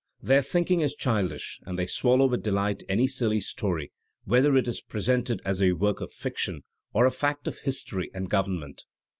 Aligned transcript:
Their 0.23 0.41
thinking 0.41 0.81
is 0.81 0.95
childish, 0.95 1.59
and 1.63 1.77
they 1.77 1.85
swallow 1.85 2.25
with 2.25 2.41
delight 2.41 2.81
any 2.89 3.05
silly 3.05 3.39
story, 3.39 3.91
whether 4.25 4.57
it 4.57 4.67
is 4.67 4.81
presented 4.81 5.39
as 5.45 5.61
a 5.61 5.73
work 5.73 6.01
of 6.01 6.11
fiction 6.11 6.63
or 6.91 7.05
a 7.05 7.11
fact 7.11 7.47
of 7.47 7.59
history 7.59 8.09
and 8.11 8.27
govern 8.27 8.59
ment. 8.61 8.85